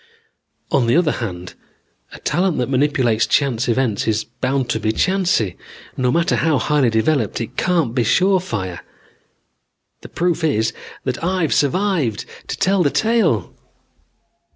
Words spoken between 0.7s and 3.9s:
"On the other hand, a talent that manipulates chance